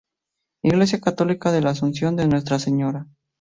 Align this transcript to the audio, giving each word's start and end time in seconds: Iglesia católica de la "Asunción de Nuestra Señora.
Iglesia 0.63 0.99
católica 0.99 1.51
de 1.51 1.61
la 1.61 1.69
"Asunción 1.69 2.15
de 2.15 2.27
Nuestra 2.27 2.57
Señora. 2.57 3.05